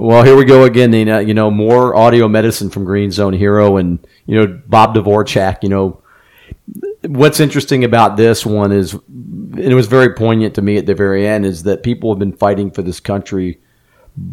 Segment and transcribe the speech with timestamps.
[0.00, 1.20] Well, here we go again, Nina.
[1.20, 5.58] You know, more audio medicine from Green Zone Hero and, you know, Bob Dvorchak.
[5.62, 6.02] You know,
[7.02, 10.94] what's interesting about this one is, and it was very poignant to me at the
[10.94, 13.60] very end, is that people have been fighting for this country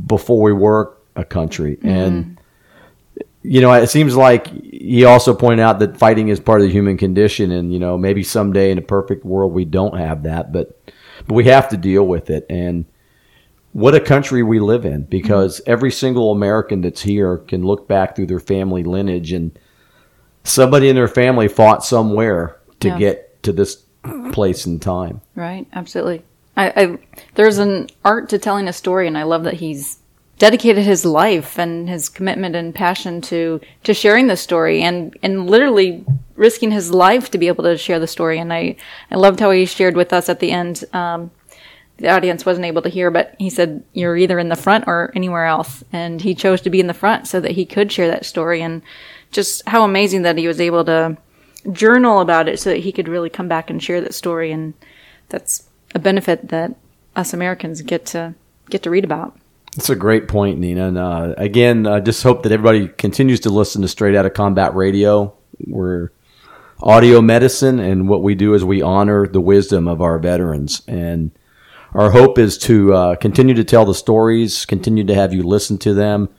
[0.06, 1.76] before we were a country.
[1.76, 1.90] Mm-hmm.
[1.90, 2.40] And,
[3.44, 6.72] you know, it seems like he also pointed out that fighting is part of the
[6.72, 7.52] human condition.
[7.52, 10.80] And, you know, maybe someday in a perfect world we don't have that, but,
[11.28, 12.46] but we have to deal with it.
[12.50, 12.86] And,
[13.74, 15.72] what a country we live in because mm-hmm.
[15.72, 19.58] every single American that's here can look back through their family lineage and
[20.44, 22.98] somebody in their family fought somewhere to yeah.
[22.98, 23.84] get to this
[24.32, 25.22] place in time.
[25.36, 26.24] Right, absolutely.
[26.56, 26.98] I, I,
[27.36, 30.00] there's an art to telling a story, and I love that he's
[30.40, 35.50] dedicated his life and his commitment and passion to to sharing the story, and and
[35.50, 36.04] literally
[36.36, 38.40] risking his life to be able to share the story.
[38.40, 38.76] And I
[39.12, 40.84] I loved how he shared with us at the end.
[40.94, 41.32] Um,
[41.98, 45.12] the audience wasn't able to hear, but he said, You're either in the front or
[45.16, 45.84] anywhere else.
[45.92, 48.62] And he chose to be in the front so that he could share that story.
[48.62, 48.82] And
[49.32, 51.18] just how amazing that he was able to
[51.72, 54.52] journal about it so that he could really come back and share that story.
[54.52, 54.74] And
[55.30, 56.76] that's a benefit that
[57.16, 58.36] us Americans get to
[58.70, 59.38] get to read about.
[59.76, 60.88] That's a great point, Nina.
[60.88, 64.34] And uh, again, I just hope that everybody continues to listen to Straight Out of
[64.34, 65.36] Combat Radio.
[65.66, 66.10] We're
[66.80, 70.82] audio medicine, and what we do is we honor the wisdom of our veterans.
[70.88, 71.32] And
[71.98, 75.80] our hope is to uh, continue to tell the stories, continue to have you listen
[75.80, 76.30] to them,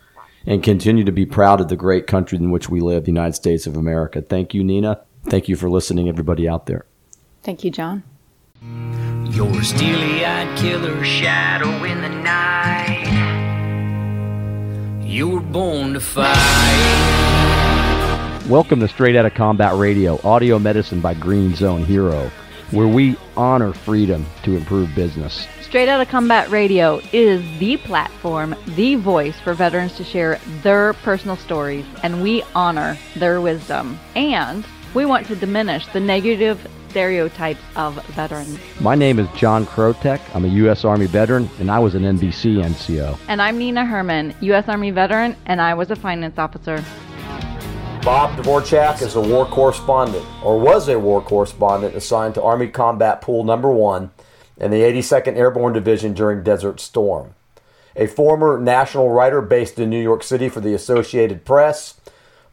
[0.46, 3.34] and continue to be proud of the great country in which we live, the United
[3.34, 4.22] States of America.
[4.22, 5.00] Thank you, Nina.
[5.24, 6.86] Thank you for listening, everybody out there.
[7.42, 8.04] Thank you, John.
[9.32, 13.08] You're a steely eyed killer shadow in the night.
[15.04, 16.36] You were born to fight.
[18.48, 22.30] Welcome to Straight Outta Combat Radio, audio medicine by Green Zone Hero
[22.70, 25.46] where we honor freedom to improve business.
[25.62, 30.94] Straight Out of Combat Radio is the platform, the voice for veterans to share their
[30.94, 33.98] personal stories, and we honor their wisdom.
[34.16, 38.58] And we want to diminish the negative stereotypes of veterans.
[38.80, 40.20] My name is John Krotek.
[40.34, 40.84] I'm a U.S.
[40.84, 43.18] Army veteran, and I was an NBC NCO.
[43.28, 44.68] And I'm Nina Herman, U.S.
[44.68, 46.82] Army veteran, and I was a finance officer.
[48.02, 53.20] Bob Dvorchak is a war correspondent, or was a war correspondent assigned to Army Combat
[53.20, 54.10] Pool Number 1
[54.58, 57.34] in the 82nd Airborne Division during Desert Storm.
[57.96, 62.00] A former national writer based in New York City for the Associated Press,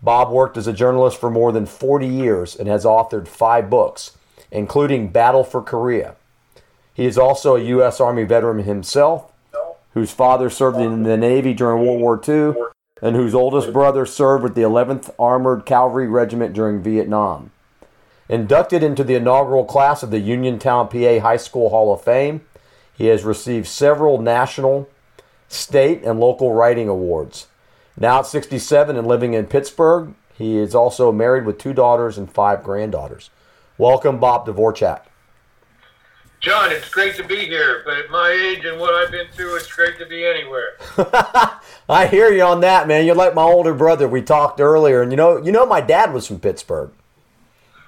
[0.01, 4.17] Bob worked as a journalist for more than 40 years and has authored five books,
[4.51, 6.15] including Battle for Korea.
[6.93, 8.01] He is also a U.S.
[8.01, 9.31] Army veteran himself,
[9.93, 12.55] whose father served in the Navy during World War II
[13.01, 17.51] and whose oldest brother served with the 11th Armored Cavalry Regiment during Vietnam.
[18.29, 22.41] Inducted into the inaugural class of the Uniontown, PA High School Hall of Fame,
[22.97, 24.89] he has received several national,
[25.49, 27.47] state, and local writing awards.
[27.97, 32.31] Now at 67 and living in Pittsburgh, he is also married with two daughters and
[32.31, 33.29] five granddaughters.
[33.77, 35.01] Welcome, Bob Dvorchak.
[36.45, 39.55] John, it's great to be here, but at my age and what I've been through,
[39.55, 40.77] it's great to be anywhere.
[41.89, 43.03] I hear you on that, man.
[43.03, 44.07] You're like my older brother.
[44.07, 46.91] We talked earlier, and you know, you know, my dad was from Pittsburgh.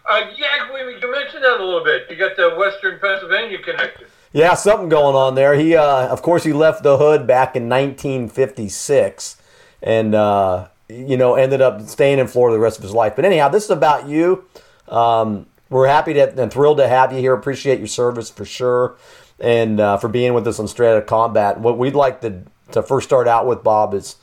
[0.09, 2.07] Uh, yeah, we, you mentioned that a little bit.
[2.09, 4.07] You got the Western Pennsylvania connection.
[4.34, 5.53] Yeah, something going on there.
[5.53, 9.38] He, uh, of course, he left the hood back in 1956,
[9.84, 13.16] and uh, you know, ended up staying in Florida the rest of his life.
[13.16, 14.46] But anyhow, this is about you.
[14.88, 17.33] Um, we're happy to and thrilled to have you here.
[17.33, 18.95] Appreciate your service for sure,
[19.39, 21.59] and uh, for being with us on Straight Outta Combat.
[21.59, 24.16] What we'd like to to first start out with, Bob, is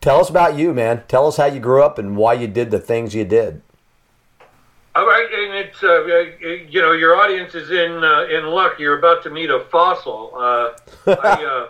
[0.00, 1.04] tell us about you, man.
[1.08, 3.62] Tell us how you grew up and why you did the things you did.
[4.94, 6.04] All right, and it's uh,
[6.68, 8.78] you know your audience is in uh, in luck.
[8.78, 10.32] You're about to meet a fossil.
[10.34, 10.72] Uh,
[11.06, 11.68] I, uh,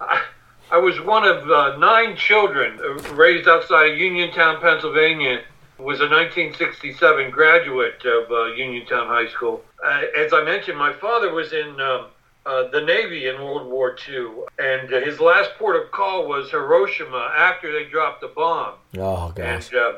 [0.00, 0.22] I,
[0.70, 2.78] I was one of uh, nine children
[3.14, 5.42] raised outside of Uniontown, Pennsylvania
[5.78, 9.62] was a 1967 graduate of uh, Uniontown High School.
[9.84, 12.06] Uh, as I mentioned, my father was in um,
[12.44, 16.50] uh, the Navy in World War II, and uh, his last port of call was
[16.50, 18.74] Hiroshima after they dropped the bomb.
[18.98, 19.70] Oh, gosh.
[19.72, 19.92] And, uh,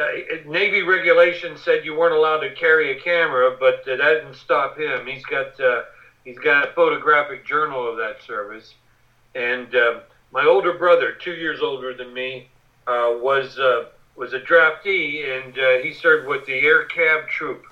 [0.00, 0.06] uh,
[0.46, 5.06] Navy regulations said you weren't allowed to carry a camera, but that didn't stop him.
[5.06, 5.52] He's got
[6.24, 8.72] he's got a photographic journal of that service,
[9.34, 9.68] and
[10.32, 12.48] my older brother, two years older than me,
[12.86, 13.58] was
[14.16, 17.64] was a draftee, and uh, he served with the Air Cav Troop,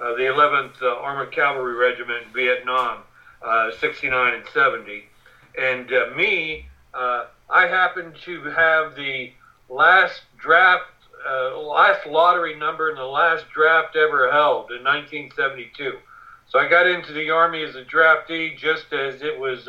[0.00, 2.98] uh, the 11th uh, Armored Cavalry Regiment in Vietnam,
[3.42, 5.04] uh, 69 and 70.
[5.56, 9.32] And uh, me, uh, I happened to have the
[9.68, 10.84] last draft,
[11.56, 15.96] last lottery number in the last draft ever held in 1972.
[16.48, 19.68] So I got into the Army as a draftee just as it was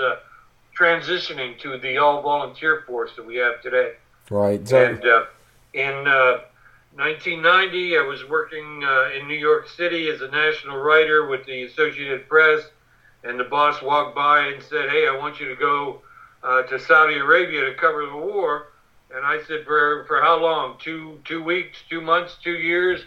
[0.77, 3.93] transitioning to the all volunteer force that we have today.
[4.29, 4.67] Right.
[4.67, 5.25] So, And uh,
[5.75, 6.39] in uh,
[6.95, 11.63] 1990, I was working uh, in New York City as a national writer with the
[11.63, 12.63] Associated Press,
[13.25, 16.01] and the boss walked by and said, "Hey, I want you to go
[16.41, 18.67] uh, to Saudi Arabia to cover the war."
[19.13, 20.77] And I said, "For for how long?
[20.79, 23.01] Two two weeks, two months, two years?"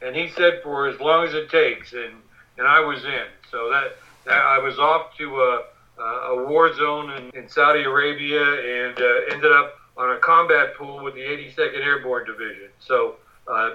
[0.00, 2.14] And he said, "For as long as it takes." And
[2.56, 3.26] and I was in.
[3.50, 5.62] So that, that I was off to a,
[6.00, 11.02] a war zone in, in Saudi Arabia and uh, ended up on a combat pool
[11.02, 12.68] with the 82nd Airborne Division.
[12.80, 13.70] So uh,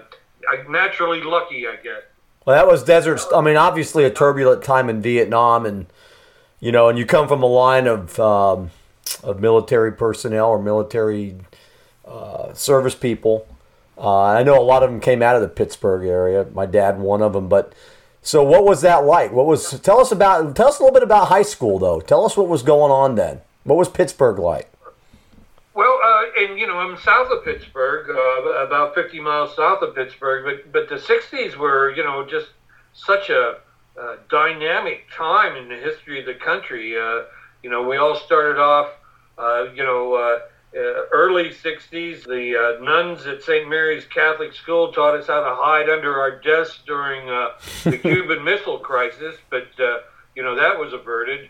[0.69, 2.01] naturally lucky, I guess.
[2.45, 3.21] well, that was desert.
[3.33, 5.87] I mean, obviously a turbulent time in Vietnam, and
[6.59, 8.71] you know, and you come from a line of um,
[9.23, 11.35] of military personnel or military
[12.05, 13.47] uh, service people.
[13.97, 16.47] Uh, I know a lot of them came out of the Pittsburgh area.
[16.53, 17.49] My dad, one of them.
[17.49, 17.73] But
[18.21, 19.31] so, what was that like?
[19.31, 19.79] What was?
[19.81, 20.55] Tell us about.
[20.55, 21.99] Tell us a little bit about high school, though.
[21.99, 23.41] Tell us what was going on then.
[23.63, 24.71] What was Pittsburgh like?
[25.79, 29.95] Well, uh, and you know, I'm south of Pittsburgh, uh, about 50 miles south of
[29.95, 32.47] Pittsburgh, but but the 60s were, you know, just
[32.91, 33.59] such a,
[33.97, 36.99] uh dynamic time in the history of the country.
[36.99, 37.21] Uh,
[37.63, 38.89] you know, we all started off,
[39.37, 40.39] uh, you know, uh,
[40.77, 42.25] uh, early 60s.
[42.25, 43.69] The uh, nuns at St.
[43.69, 47.51] Mary's Catholic School taught us how to hide under our desks during uh,
[47.85, 49.99] the Cuban Missile Crisis, but uh,
[50.35, 51.47] you know that was averted.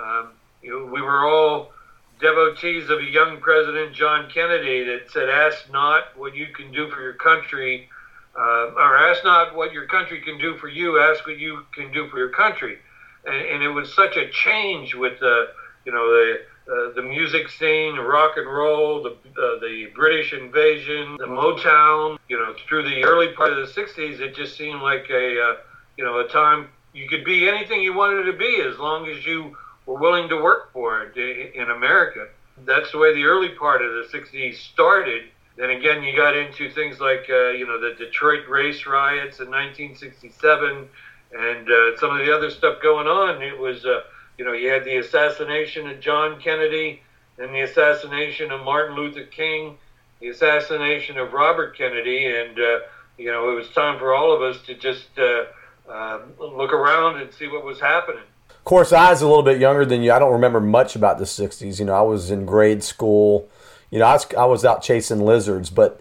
[0.00, 1.72] Um, you know, we were all
[2.20, 6.88] devotees of a young president, John Kennedy, that said, "Ask not what you can do
[6.90, 7.88] for your country,
[8.36, 10.98] uh, or ask not what your country can do for you.
[10.98, 12.78] Ask what you can do for your country."
[13.24, 15.48] And, and it was such a change with the,
[15.84, 21.16] you know, the uh, the music scene, rock and roll, the uh, the British invasion,
[21.18, 22.18] the Motown.
[22.28, 25.56] You know, through the early part of the '60s, it just seemed like a, uh,
[25.96, 29.24] you know, a time you could be anything you wanted to be as long as
[29.26, 29.56] you
[29.86, 32.28] were willing to work for it in America.
[32.64, 35.24] That's the way the early part of the '60s started.
[35.56, 39.50] Then again, you got into things like, uh, you know, the Detroit race riots in
[39.50, 40.88] 1967,
[41.34, 43.42] and uh, some of the other stuff going on.
[43.42, 43.84] It was.
[43.84, 44.02] Uh,
[44.38, 47.02] you know, you had the assassination of John Kennedy
[47.38, 49.76] and the assassination of Martin Luther King,
[50.20, 52.78] the assassination of Robert Kennedy, and uh,
[53.18, 55.44] you know, it was time for all of us to just uh,
[55.88, 58.24] uh, look around and see what was happening.
[58.62, 60.12] Of course, I was a little bit younger than you.
[60.12, 61.80] I don't remember much about the '60s.
[61.80, 63.48] You know, I was in grade school.
[63.90, 66.00] You know, I was, I was out chasing lizards, but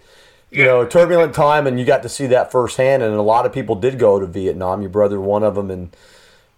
[0.51, 3.01] you know, turbulent time, and you got to see that firsthand.
[3.01, 4.81] And a lot of people did go to Vietnam.
[4.81, 5.97] Your brother, one of them, and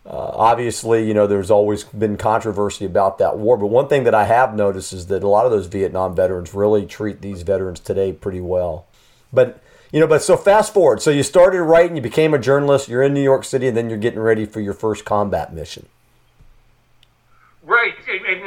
[0.05, 3.55] uh, obviously, you know, there's always been controversy about that war.
[3.55, 6.53] But one thing that I have noticed is that a lot of those Vietnam veterans
[6.53, 8.87] really treat these veterans today pretty well.
[9.31, 9.63] But
[9.93, 11.01] you know, but so fast forward.
[11.01, 12.89] So you started writing, you became a journalist.
[12.89, 15.87] You're in New York City, and then you're getting ready for your first combat mission.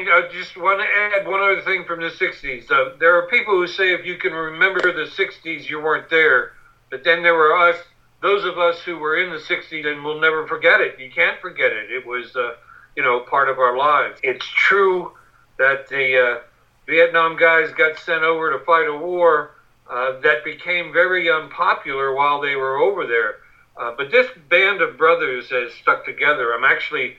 [0.09, 2.71] I just want to add one other thing from the '60s.
[2.71, 6.53] Uh, there are people who say if you can remember the '60s, you weren't there,
[6.91, 7.77] but then there were us,
[8.23, 10.99] those of us who were in the '60s, and we'll never forget it.
[10.99, 11.91] You can't forget it.
[11.91, 12.55] It was, uh,
[12.97, 14.19] you know, part of our lives.
[14.23, 15.13] It's true
[15.59, 16.39] that the uh,
[16.87, 19.57] Vietnam guys got sent over to fight a war
[19.91, 23.37] uh, that became very unpopular while they were over there.
[23.77, 26.53] Uh, but this band of brothers has stuck together.
[26.53, 27.17] I'm actually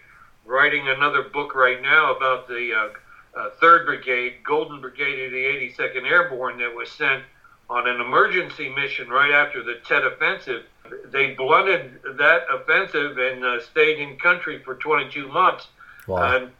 [0.48, 5.44] writing another book right now about the uh, uh, Third Brigade, Golden Brigade of the
[5.44, 7.24] 82nd Airborne, that was sent
[7.70, 10.64] on an emergency mission right after the Tet Offensive.
[11.12, 15.68] They blunted that offensive and uh, stayed in country for 22 months.
[16.08, 16.38] Wow.
[16.38, 16.52] And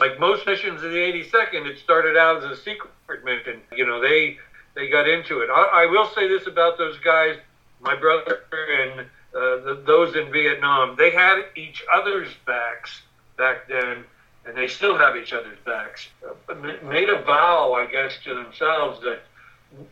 [0.00, 3.60] like most missions of the 82nd, it started out as a secret mission.
[3.76, 4.38] You know, they
[4.74, 5.50] they got into it.
[5.50, 7.36] I, I will say this about those guys,
[7.80, 9.04] my brother and uh,
[9.34, 13.02] the, those in Vietnam, they had each other's backs
[13.38, 14.04] back then,
[14.44, 16.08] and they still have each other's backs.
[16.48, 16.54] Uh,
[16.84, 19.20] made a vow, I guess, to themselves that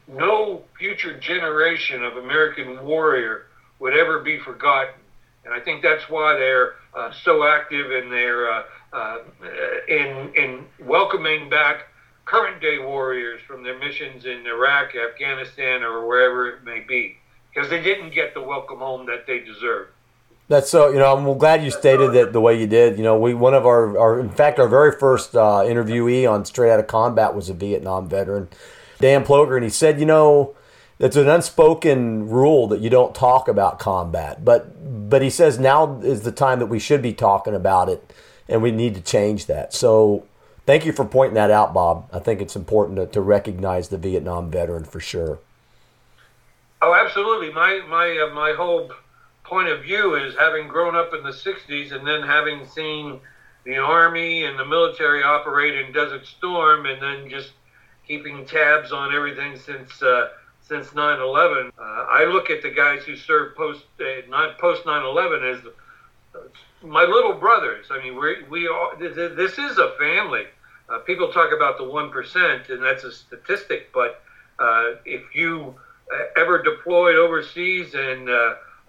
[0.08, 3.46] no future generation of American warrior
[3.78, 4.94] would ever be forgotten.
[5.44, 8.62] And I think that's why they're uh, so active in their uh,
[8.92, 9.18] uh,
[9.88, 11.86] in in welcoming back
[12.24, 17.16] current day warriors from their missions in Iraq, Afghanistan, or wherever it may be,
[17.54, 19.88] because they didn't get the welcome home that they deserve.
[20.48, 20.90] That's so.
[20.90, 22.98] You know, I'm glad you stated that the way you did.
[22.98, 26.44] You know, we one of our, our in fact, our very first uh, interviewee on
[26.44, 28.48] Straight Out of Combat was a Vietnam veteran,
[29.00, 30.54] Dan Ploger, and he said, you know,
[31.00, 36.00] it's an unspoken rule that you don't talk about combat, but but he says now
[36.00, 38.12] is the time that we should be talking about it,
[38.48, 39.74] and we need to change that.
[39.74, 40.26] So.
[40.66, 42.08] Thank you for pointing that out, Bob.
[42.12, 45.38] I think it's important to, to recognize the Vietnam veteran for sure.
[46.82, 47.52] Oh, absolutely.
[47.52, 48.90] My my uh, my whole
[49.46, 53.20] point of view is having grown up in the '60s and then having seen
[53.64, 57.52] the army and the military operate in Desert Storm, and then just
[58.06, 60.28] keeping tabs on everything since uh,
[60.60, 61.72] since 9/11.
[61.78, 65.64] Uh, I look at the guys who served post uh, not post 9/11 as
[66.34, 66.38] uh,
[66.82, 67.86] my little brothers.
[67.90, 70.44] I mean, we we are, this is a family.
[70.88, 73.92] Uh, people talk about the one percent, and that's a statistic.
[73.92, 74.22] But
[74.58, 75.74] uh, if you
[76.12, 78.28] uh, ever deployed overseas and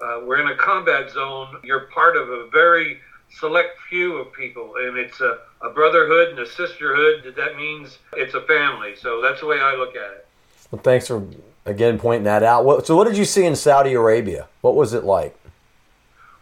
[0.01, 2.99] uh, we're in a combat zone, you're part of a very
[3.39, 7.33] select few of people, and it's a, a brotherhood and a sisterhood.
[7.35, 8.95] That means it's a family.
[8.95, 10.27] So that's the way I look at it.
[10.71, 11.25] Well, thanks for
[11.65, 12.65] again pointing that out.
[12.65, 14.47] What, so, what did you see in Saudi Arabia?
[14.61, 15.37] What was it like?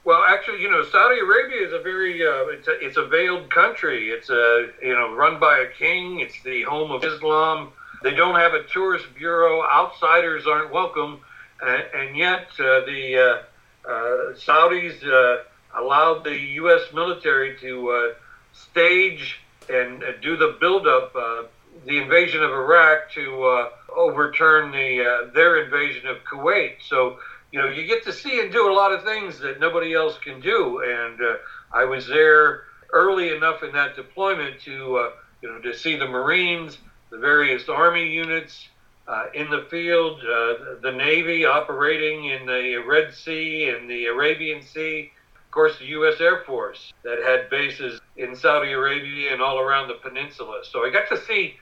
[0.03, 3.50] Well, actually, you know, Saudi Arabia is a very uh, it's a it's a veiled
[3.50, 4.09] country.
[4.09, 6.19] It's a you know run by a king.
[6.19, 7.71] It's the home of Islam.
[8.03, 9.63] They don't have a tourist bureau.
[9.67, 11.21] Outsiders aren't welcome,
[11.62, 13.43] and, and yet uh, the
[13.85, 15.43] uh, uh Saudis uh,
[15.79, 16.81] allowed the U.S.
[16.93, 18.13] military to uh,
[18.53, 26.17] stage and do the buildup, the invasion of Iraq to overturn the their invasion of
[26.24, 26.75] Kuwait.
[26.88, 27.17] So
[27.55, 30.17] you know, you get to see and do a lot of things that nobody else
[30.17, 30.83] can do.
[30.83, 31.35] And uh,
[31.71, 36.05] I was there early enough in that deployment to, uh, you know, to see the
[36.05, 36.77] Marines,
[37.12, 38.67] the various Army units
[39.07, 44.62] uh, in the field, uh, the Navy operating in the Red Sea and the Arabian
[44.62, 45.12] Sea.
[45.35, 46.19] Of course, the U.S.
[46.19, 50.62] Air Force that had bases in Saudi Arabia and all around the peninsula.
[50.69, 51.55] So I got to see,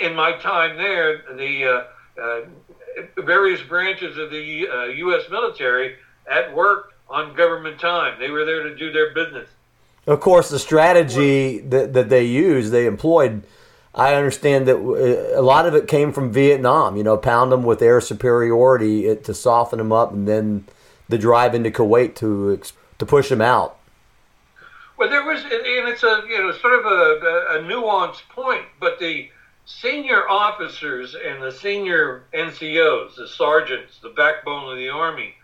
[0.00, 2.40] in my time there, the uh, uh,
[3.18, 5.24] various branches of the uh, U.S.
[5.30, 5.96] military
[6.30, 8.18] at work on government time.
[8.18, 9.48] They were there to do their business.
[10.06, 13.44] Of course, the strategy that, that they used, they employed.
[13.94, 16.96] I understand that uh, a lot of it came from Vietnam.
[16.96, 20.66] You know, pound them with air superiority to soften them up, and then
[21.08, 22.60] the drive into Kuwait to
[22.98, 23.78] to push them out.
[24.96, 28.98] Well, there was, and it's a you know sort of a, a nuanced point, but
[28.98, 29.28] the
[29.66, 35.34] senior officers and the senior NCOs, the sergeants, the backbone of the Army,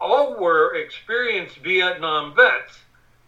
[0.00, 2.80] all were experienced Vietnam vets.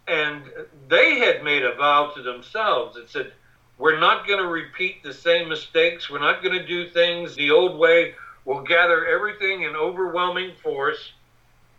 [0.07, 0.43] And
[0.87, 3.33] they had made a vow to themselves that said,
[3.77, 6.09] we're not going to repeat the same mistakes.
[6.09, 8.15] We're not going to do things the old way.
[8.45, 11.11] We'll gather everything in overwhelming force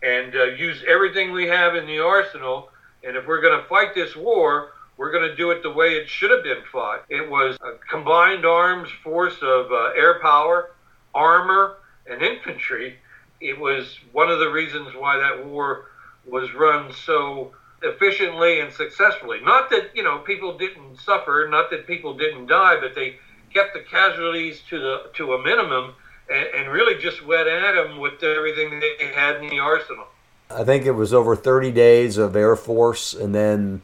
[0.01, 2.69] and uh, use everything we have in the arsenal.
[3.03, 5.95] And if we're going to fight this war, we're going to do it the way
[5.95, 7.03] it should have been fought.
[7.09, 10.71] It was a combined arms force of uh, air power,
[11.13, 12.97] armor, and infantry.
[13.41, 15.85] It was one of the reasons why that war
[16.25, 19.39] was run so efficiently and successfully.
[19.41, 23.15] Not that, you know, people didn't suffer, not that people didn't die, but they
[23.53, 25.93] kept the casualties to the to a minimum
[26.29, 30.05] and, and really just went at them with everything they had in the arsenal.
[30.49, 33.81] I think it was over 30 days of Air Force and then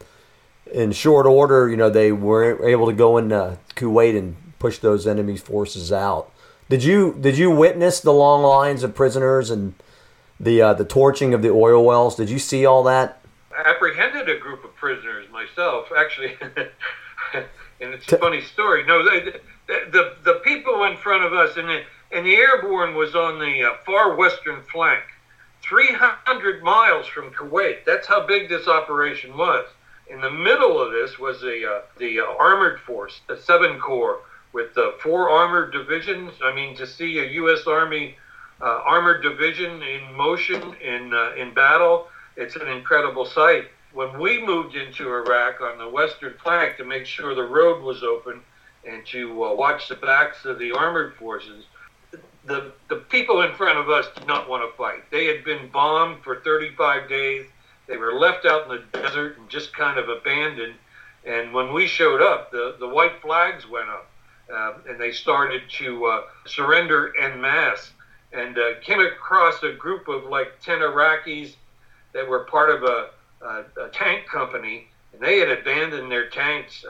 [0.71, 5.05] in short order, you know, they were able to go into Kuwait and push those
[5.05, 6.31] enemy forces out.
[6.69, 9.75] Did you did you witness the long lines of prisoners and
[10.39, 12.15] the uh, the torching of the oil wells?
[12.15, 13.21] Did you see all that?
[13.63, 16.35] Apprehended a group of prisoners myself, actually,
[17.33, 17.45] and
[17.93, 18.85] it's a funny story.
[18.85, 21.81] No, the, the the people in front of us and the
[22.11, 25.03] and the airborne was on the uh, far western flank,
[25.61, 27.85] 300 miles from Kuwait.
[27.85, 29.65] That's how big this operation was.
[30.07, 34.19] In the middle of this was the uh, the uh, armored force, the Seven Corps,
[34.53, 36.33] with the four armored divisions.
[36.43, 37.65] I mean, to see a U.S.
[37.65, 38.15] Army
[38.61, 43.65] uh, armored division in motion in uh, in battle, it's an incredible sight.
[43.93, 48.03] When we moved into Iraq on the western flank to make sure the road was
[48.03, 48.41] open
[48.87, 51.65] and to uh, watch the backs of the armored forces,
[52.45, 55.09] the the people in front of us did not want to fight.
[55.11, 57.45] They had been bombed for 35 days.
[57.87, 60.75] They were left out in the desert and just kind of abandoned.
[61.25, 64.09] And when we showed up, the, the white flags went up
[64.53, 67.91] uh, and they started to uh, surrender en masse.
[68.31, 71.55] And uh, came across a group of like 10 Iraqis
[72.15, 73.09] that were part of a,
[73.45, 74.87] a, a tank company.
[75.13, 76.83] And they had abandoned their tanks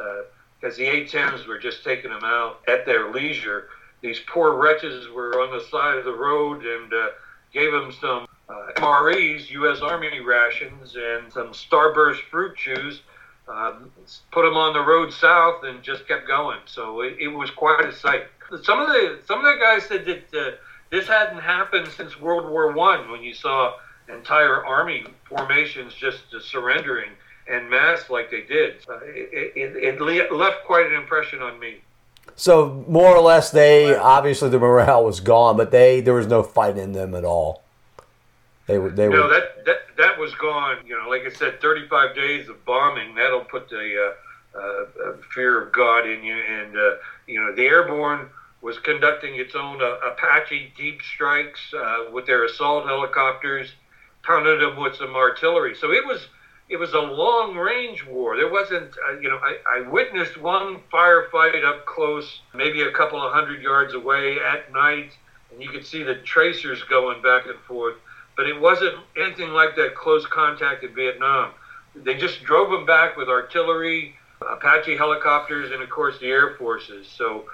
[0.61, 3.67] because uh, the A-10s were just taking them out at their leisure.
[4.01, 7.07] These poor wretches were on the side of the road and uh,
[7.51, 9.81] gave them some uh, MREs, U.S.
[9.81, 13.01] Army rations, and some Starburst fruit chews.
[13.47, 13.91] Um,
[14.31, 16.59] put them on the road south and just kept going.
[16.65, 18.23] So it, it, was quite a sight.
[18.63, 20.51] Some of the some of the guys said that uh,
[20.89, 23.75] this hadn't happened since World War One, when you saw
[24.09, 27.11] entire army formations just uh, surrendering
[27.47, 28.77] en masse like they did.
[28.89, 31.77] Uh, it, it, it left quite an impression on me.
[32.35, 36.43] So more or less, they obviously the morale was gone, but they there was no
[36.43, 37.61] fight in them at all.
[38.67, 38.89] They were.
[38.89, 39.29] They no, were.
[39.29, 40.77] that that that was gone.
[40.85, 43.15] You know, like I said, 35 days of bombing.
[43.15, 44.13] That'll put the
[44.55, 46.35] uh, uh, fear of God in you.
[46.35, 46.95] And uh,
[47.27, 48.29] you know, the airborne
[48.61, 53.71] was conducting its own uh, Apache deep strikes uh, with their assault helicopters,
[54.25, 55.75] pounded them with some artillery.
[55.75, 56.27] So it was
[56.67, 58.35] it was a long range war.
[58.35, 63.21] There wasn't, uh, you know, I, I witnessed one firefight up close, maybe a couple
[63.23, 65.11] of hundred yards away at night,
[65.51, 67.95] and you could see the tracers going back and forth.
[68.35, 71.51] But it wasn't anything like that close contact in Vietnam.
[71.95, 77.07] They just drove them back with artillery, Apache helicopters, and of course the Air Forces.
[77.07, 77.45] So,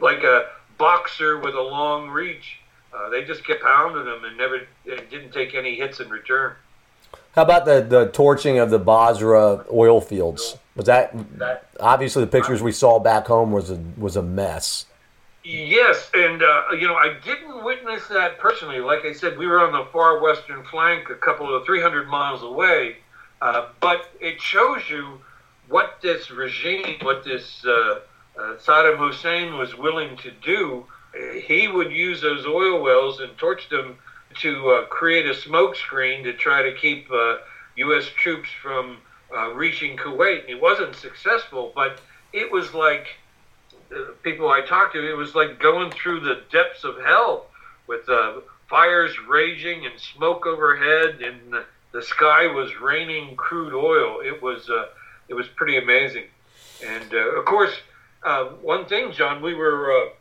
[0.00, 0.46] like a
[0.78, 2.58] boxer with a long reach,
[2.94, 6.54] uh, they just kept pounding them and never didn't take any hits in return.
[7.34, 10.56] How about the, the torching of the Basra oil fields?
[10.76, 11.14] Was that
[11.80, 14.86] obviously the pictures we saw back home was a was a mess.
[15.44, 18.80] Yes, and uh, you know I didn't witness that personally.
[18.80, 22.42] Like I said, we were on the far western flank, a couple of 300 miles
[22.42, 22.96] away.
[23.40, 25.20] Uh, but it shows you
[25.68, 28.00] what this regime, what this uh,
[28.38, 30.86] uh Saddam Hussein was willing to do.
[31.14, 33.98] He would use those oil wells and torch them
[34.40, 37.08] to uh, create a smokescreen to try to keep
[37.76, 38.06] U.S.
[38.06, 38.98] Uh, troops from
[39.34, 40.48] uh, reaching Kuwait.
[40.48, 42.00] It wasn't successful, but
[42.32, 43.08] it was like
[43.94, 45.10] uh, people I talked to.
[45.10, 47.46] It was like going through the depths of hell
[47.86, 48.08] with
[48.68, 54.20] fires raging and smoke overhead, and the, the sky was raining crude oil.
[54.24, 54.70] It was
[55.28, 56.24] it was pretty amazing.
[56.86, 57.74] And of course,
[58.62, 60.12] one thing, John, we were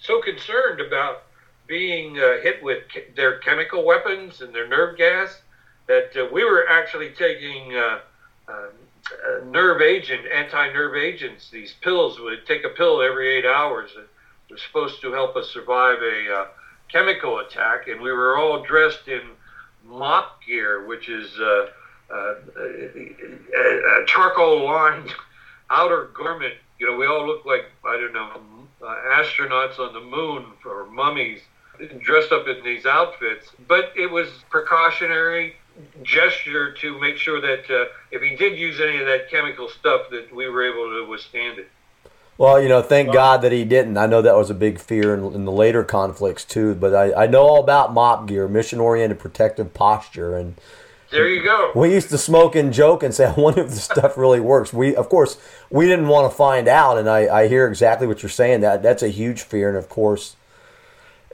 [0.00, 1.22] so concerned about
[1.66, 2.82] being uh, hit with
[3.14, 5.40] their chemical weapons and their nerve gas
[5.86, 8.00] that uh, we were actually taking uh,
[8.48, 11.48] um, nerve agent, anti-nerve agents.
[11.50, 13.90] These pills would take a pill every eight hours.
[13.96, 16.46] It was supposed to help us survive a uh,
[16.88, 19.22] chemical attack, and we were all dressed in
[19.86, 21.66] MOPP gear, which is uh,
[22.12, 22.34] uh,
[23.56, 25.12] a charcoal-lined
[25.70, 26.54] outer garment.
[26.78, 28.40] You know, we all look like I don't know
[28.86, 31.40] astronauts on the moon or mummies
[31.98, 35.56] dressed up in these outfits, but it was precautionary
[36.02, 40.10] gesture to make sure that uh, if he did use any of that chemical stuff,
[40.10, 41.68] that we were able to withstand it.
[42.36, 43.98] Well, you know, thank God that he didn't.
[43.98, 46.74] I know that was a big fear in, in the later conflicts too.
[46.74, 50.54] But I, I know all about MOPP gear, mission-oriented protective posture, and
[51.10, 51.72] there you go.
[51.74, 54.72] We used to smoke and joke and say, "I wonder if this stuff really works."
[54.72, 55.38] We, of course,
[55.70, 58.60] we didn't want to find out, and I, I hear exactly what you're saying.
[58.60, 60.36] That that's a huge fear, and of course,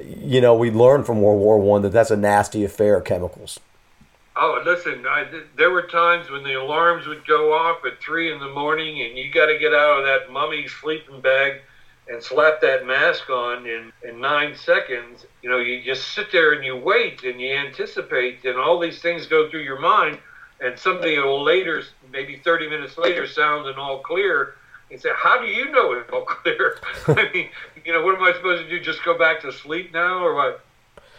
[0.00, 3.60] you know, we learned from World War One that that's a nasty affair, chemicals.
[4.38, 8.38] Oh, listen, I, there were times when the alarms would go off at three in
[8.38, 11.62] the morning, and you got to get out of that mummy sleeping bag
[12.08, 15.26] and slap that mask on in, in nine seconds.
[15.42, 19.00] You know, you just sit there and you wait and you anticipate, and all these
[19.00, 20.18] things go through your mind.
[20.60, 24.54] And somebody will later, maybe 30 minutes later, sound and all clear
[24.90, 26.78] and say, "How do you know it's all clear?
[27.08, 27.48] I mean,
[27.84, 28.80] you know, what am I supposed to do?
[28.80, 30.64] Just go back to sleep now, or what?"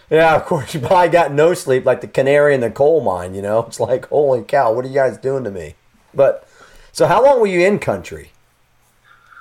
[0.09, 0.73] Yeah, of course.
[0.73, 3.35] You probably got no sleep, like the canary in the coal mine.
[3.35, 5.75] You know, it's like, holy cow, what are you guys doing to me?
[6.13, 6.47] But
[6.91, 8.31] so, how long were you in country?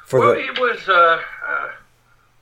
[0.07, 0.41] For well, the...
[0.41, 1.69] it was uh, uh,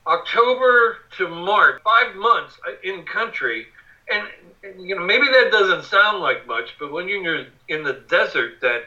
[0.05, 3.65] October to March, five months uh, in country,
[4.11, 4.27] and,
[4.63, 8.61] and you know maybe that doesn't sound like much, but when you're in the desert,
[8.61, 8.83] that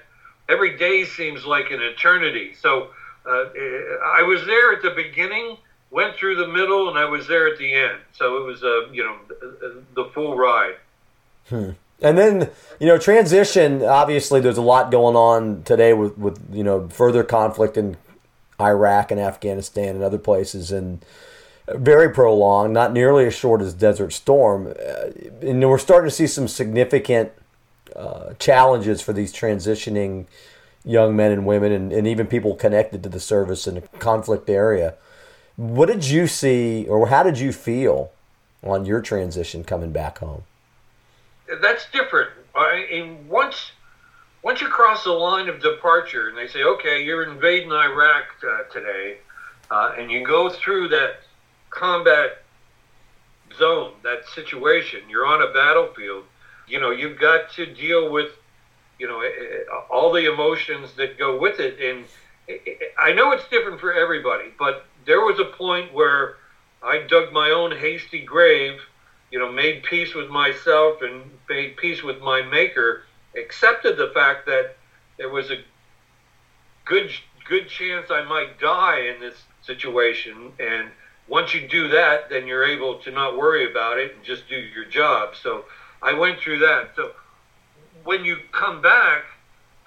[0.49, 2.55] every day seems like an eternity.
[2.55, 2.91] So
[3.27, 3.47] uh,
[4.05, 5.57] I was there at the beginning,
[5.91, 7.99] went through the middle, and I was there at the end.
[8.13, 9.17] So it was, uh, you know,
[9.97, 10.77] the full ride.
[11.49, 11.71] Hmm.
[12.01, 13.83] And then, you know, transition.
[13.83, 17.97] Obviously, there's a lot going on today with, with you know further conflict in
[18.61, 21.05] Iraq and Afghanistan and other places, and
[21.75, 24.69] very prolonged, not nearly as short as Desert Storm.
[24.69, 25.11] Uh,
[25.43, 27.33] and we're starting to see some significant
[27.95, 30.27] uh, challenges for these transitioning
[30.85, 34.49] young men and women and, and even people connected to the service in a conflict
[34.49, 34.95] area.
[35.57, 38.13] What did you see or how did you feel
[38.63, 40.45] on your transition coming back home?
[41.61, 42.31] That's different.
[42.55, 43.73] I once
[44.49, 48.63] once you cross the line of departure and they say, okay, you're invading Iraq uh,
[48.73, 49.19] today,
[49.71, 51.21] uh, and you go through that
[51.71, 52.43] combat
[53.59, 56.25] zone, that situation, you're on a battlefield
[56.69, 58.31] you know, you've got to deal with,
[58.99, 59.59] you know, eh, eh,
[59.91, 61.81] all the emotions that go with it.
[61.81, 62.05] And
[62.49, 66.37] eh, I know it's different for everybody, but there was a point where
[66.83, 68.81] I dug my own hasty grave,
[69.31, 73.03] you know, made peace with myself and made peace with my maker,
[73.37, 74.77] accepted the fact that
[75.17, 75.63] there was a
[76.85, 77.11] good
[77.49, 80.89] good chance I might die in this situation and
[81.29, 84.57] once you do that then you're able to not worry about it and just do
[84.57, 85.65] your job so
[86.03, 86.91] I went through that.
[86.95, 87.13] So
[88.05, 89.25] when you come back,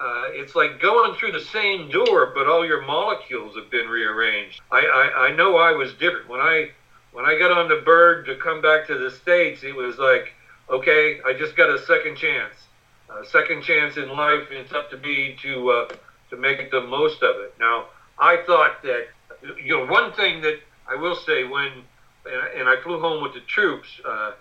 [0.00, 4.60] uh, it's like going through the same door, but all your molecules have been rearranged.
[4.70, 6.70] I, I, I know I was different when I
[7.12, 9.62] when I got on the bird to come back to the states.
[9.62, 10.32] It was like,
[10.68, 12.54] okay, I just got a second chance,
[13.20, 15.94] a second chance in life, it's up to me to uh,
[16.30, 17.54] to make the most of it.
[17.58, 17.86] Now,
[18.18, 19.06] I thought that
[19.62, 21.70] you know one thing that I will say when
[22.24, 23.88] and I flew home with the troops.
[24.04, 24.32] Uh,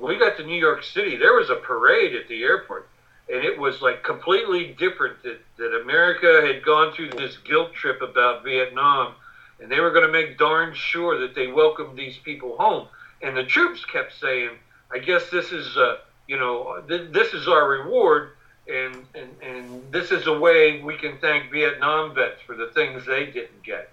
[0.00, 2.88] we got to New York City, there was a parade at the airport
[3.30, 8.00] and it was like completely different that, that America had gone through this guilt trip
[8.00, 9.14] about Vietnam
[9.60, 12.88] and they were going to make darn sure that they welcomed these people home.
[13.20, 14.50] And the troops kept saying,
[14.92, 15.96] I guess this is, uh,
[16.28, 18.30] you know, th- this is our reward.
[18.68, 23.06] And, and, and this is a way we can thank Vietnam vets for the things
[23.06, 23.88] they didn't get.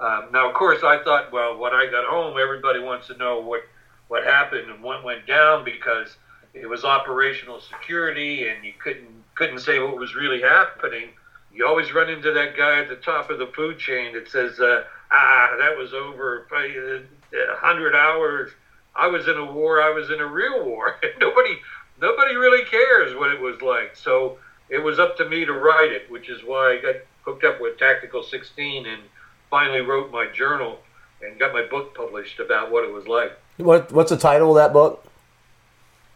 [0.00, 3.40] Um, now, of course, I thought, well, when I got home, everybody wants to know
[3.40, 3.60] what,
[4.08, 6.16] what happened and what went down because–
[6.60, 11.10] it was operational security, and you couldn't couldn't say what was really happening.
[11.52, 14.58] You always run into that guy at the top of the food chain that says,
[14.58, 18.50] uh, "Ah, that was over a hundred hours.
[18.94, 19.82] I was in a war.
[19.82, 20.96] I was in a real war.
[21.20, 21.58] nobody
[22.00, 25.92] nobody really cares what it was like." So it was up to me to write
[25.92, 29.02] it, which is why I got hooked up with Tactical 16 and
[29.50, 30.78] finally wrote my journal
[31.22, 33.32] and got my book published about what it was like.
[33.56, 35.04] What What's the title of that book?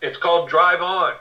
[0.03, 1.15] It's called Drive On,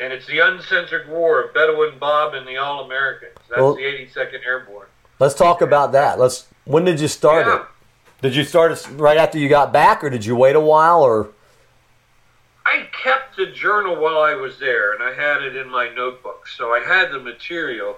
[0.00, 3.36] and it's the uncensored war of Bedouin Bob and the All Americans.
[3.48, 4.86] That's well, the 82nd Airborne.
[5.18, 6.18] Let's talk about that.
[6.18, 6.46] Let's.
[6.64, 7.56] When did you start yeah.
[7.56, 7.62] it?
[8.22, 11.02] Did you start it right after you got back, or did you wait a while,
[11.02, 11.30] or?
[12.66, 16.48] I kept the journal while I was there, and I had it in my notebook,
[16.48, 17.96] so I had the material.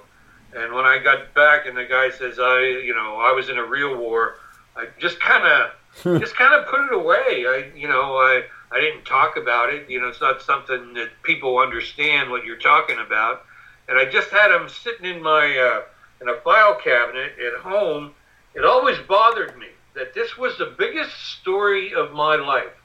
[0.55, 3.57] And when I got back, and the guy says, "I, you know, I was in
[3.57, 4.37] a real war,"
[4.77, 7.47] I just kind of, just kind of put it away.
[7.47, 9.89] I, you know, I I didn't talk about it.
[9.89, 13.45] You know, it's not something that people understand what you're talking about.
[13.89, 15.83] And I just had them sitting in my uh,
[16.21, 18.13] in a file cabinet at home.
[18.55, 22.77] It always bothered me that this was the biggest story of my life,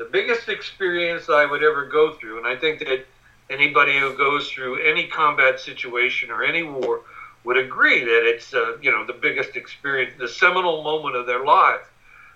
[0.00, 2.38] the biggest experience I would ever go through.
[2.38, 3.04] And I think that
[3.50, 7.02] anybody who goes through any combat situation or any war
[7.44, 11.44] would agree that it's uh, you know the biggest experience, the seminal moment of their
[11.44, 11.86] life.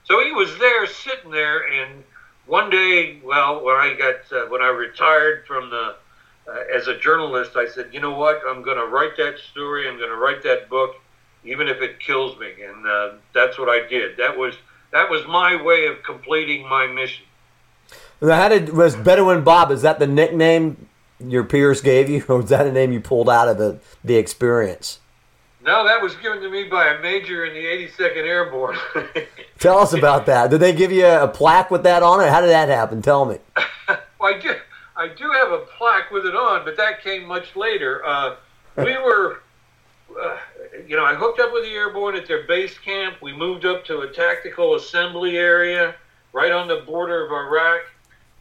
[0.04, 2.04] So he was there, sitting there, and
[2.44, 5.96] one day, well, when I got uh, when I retired from the
[6.46, 8.42] uh, as a journalist, I said, you know what?
[8.46, 9.88] I'm going to write that story.
[9.88, 10.96] I'm going to write that book,
[11.44, 12.52] even if it kills me.
[12.62, 14.18] And uh, that's what I did.
[14.18, 14.54] That was
[14.90, 17.24] that was my way of completing my mission.
[18.30, 19.70] How did was Bedouin Bob?
[19.70, 20.88] Is that the nickname
[21.20, 24.16] your peers gave you, or was that a name you pulled out of the the
[24.16, 25.00] experience?
[25.64, 28.76] No, that was given to me by a major in the 82nd Airborne.
[29.58, 30.50] Tell us about that.
[30.50, 32.28] Did they give you a plaque with that on it?
[32.28, 33.00] How did that happen?
[33.00, 33.38] Tell me.
[33.88, 34.54] well, I do,
[34.94, 38.04] I do have a plaque with it on, but that came much later.
[38.04, 38.36] Uh,
[38.76, 39.40] we were,
[40.20, 40.36] uh,
[40.86, 43.22] you know, I hooked up with the Airborne at their base camp.
[43.22, 45.94] We moved up to a tactical assembly area
[46.34, 47.84] right on the border of Iraq.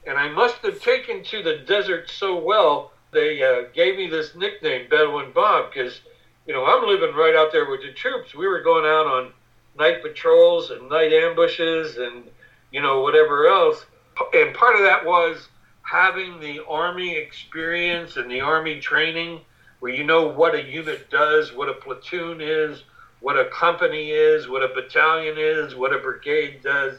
[0.05, 4.35] And I must have taken to the desert so well, they uh, gave me this
[4.35, 6.01] nickname, Bedouin Bob, because–
[6.45, 8.35] you know, I'm living right out there with the troops.
[8.35, 9.31] We were going out on
[9.77, 12.23] night patrols and night ambushes and,
[12.71, 13.85] you know, whatever else.
[14.33, 15.47] And part of that was
[15.83, 19.41] having the Army experience and the Army training
[19.79, 22.83] where you know what a unit does, what a platoon is,
[23.19, 26.97] what a company is, what a battalion is, what a brigade does.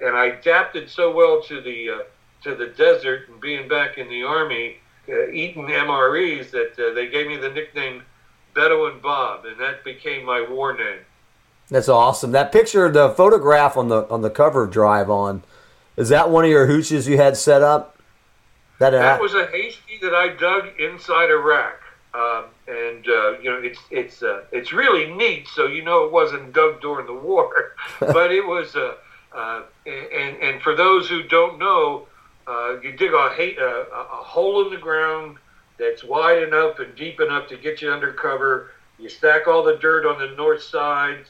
[0.00, 1.98] And I adapted so well to the uh,
[2.42, 7.08] to the desert and being back in the Army, uh, eating MREs that uh, they
[7.08, 8.02] gave me the nickname
[8.54, 11.00] Bedouin Bob, and that became my war name.
[11.68, 12.32] That's awesome.
[12.32, 15.42] That picture, the photograph on the on the cover of Drive On,
[15.96, 17.96] is that one of your hooches you had set up?
[18.80, 21.80] That, that was a hasty that I dug inside Iraq,
[22.14, 25.46] um, and uh, you know it's it's uh, it's really neat.
[25.48, 28.74] So you know it wasn't dug during the war, but it was.
[28.74, 28.94] Uh,
[29.32, 32.08] uh, and and for those who don't know,
[32.50, 35.36] uh, you dig a, a, a hole in the ground
[35.78, 38.72] that's wide enough and deep enough to get you under cover.
[38.98, 41.24] You stack all the dirt on the north side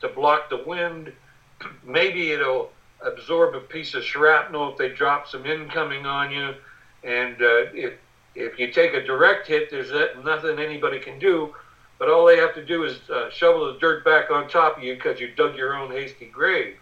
[0.00, 1.12] to block the wind.
[1.84, 2.70] Maybe it'll
[3.02, 6.54] absorb a piece of shrapnel if they drop some incoming on you.
[7.02, 7.94] And uh, if
[8.34, 9.90] if you take a direct hit, there's
[10.22, 11.54] nothing anybody can do.
[11.98, 14.84] But all they have to do is uh, shovel the dirt back on top of
[14.84, 16.76] you because you dug your own hasty grave.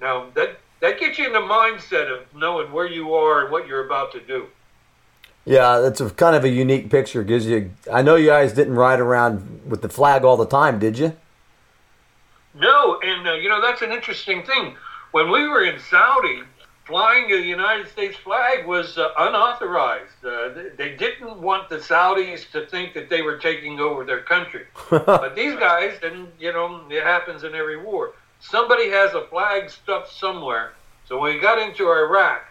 [0.00, 3.66] Now that that gets you in the mindset of knowing where you are and what
[3.66, 4.46] you're about to do.
[5.46, 7.22] Yeah, that's a kind of a unique picture.
[7.24, 7.70] Gives you.
[7.90, 11.16] I know you guys didn't ride around with the flag all the time, did you?
[12.54, 14.76] No, and uh, you know that's an interesting thing.
[15.12, 16.42] When we were in Saudi,
[16.84, 20.22] flying a United States flag was uh, unauthorized.
[20.22, 24.20] Uh, they, they didn't want the Saudis to think that they were taking over their
[24.20, 24.66] country.
[24.90, 28.12] but these guys, and you know, it happens in every war.
[28.50, 30.74] Somebody has a flag stuffed somewhere.
[31.06, 32.44] So when we got into Iraq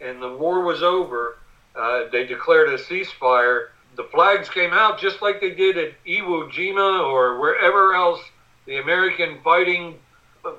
[0.00, 1.38] and the war was over,
[1.74, 3.68] uh, they declared a ceasefire.
[3.96, 8.20] The flags came out just like they did at Iwo Jima or wherever else
[8.66, 9.98] the American fighting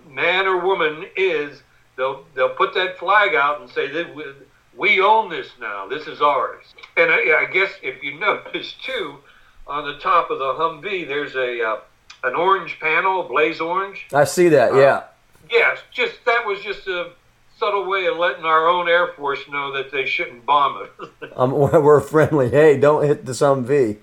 [0.09, 1.61] man or woman is
[1.95, 4.35] they'll they'll put that flag out and say that
[4.75, 5.87] we, own this now.
[5.87, 6.65] This is ours.
[6.97, 9.19] And I, I, guess if you notice too,
[9.67, 11.79] on the top of the Humvee, there's a uh,
[12.25, 14.07] an orange panel, blaze orange.
[14.13, 14.71] I see that.
[14.71, 15.03] Uh, yeah.
[15.49, 17.11] Yes, just that was just a
[17.57, 21.31] subtle way of letting our own Air Force know that they shouldn't bomb it.
[21.35, 22.49] um, we're friendly.
[22.49, 23.97] Hey, don't hit the Humvee.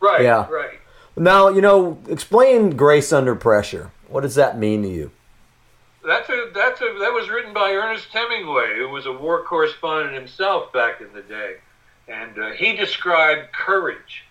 [0.00, 0.22] Right.
[0.22, 0.48] Yeah.
[0.48, 0.78] Right.
[1.16, 1.98] Now you know.
[2.08, 3.92] Explain grace under pressure.
[4.08, 5.10] What does that mean to you?
[6.08, 10.14] that's a that's a that was written by Ernest Hemingway, who was a war correspondent
[10.14, 11.56] himself back in the day,
[12.08, 14.24] and uh, he described courage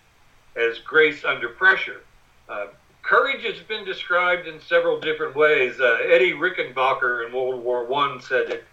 [0.55, 2.01] as grace under pressure.
[2.49, 2.67] Uh,
[3.07, 5.79] courage has been described in several different ways.
[5.79, 8.63] Uh, Eddie Rickenbacker in World War One said that